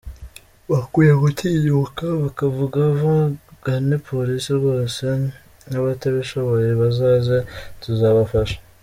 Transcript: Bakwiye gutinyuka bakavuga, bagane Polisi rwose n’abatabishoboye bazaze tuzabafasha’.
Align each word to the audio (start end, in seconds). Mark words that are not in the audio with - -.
Bakwiye 0.71 1.13
gutinyuka 1.23 2.05
bakavuga, 2.23 2.79
bagane 3.01 3.95
Polisi 4.07 4.49
rwose 4.59 5.05
n’abatabishoboye 5.69 6.69
bazaze 6.81 7.35
tuzabafasha’. 7.83 8.57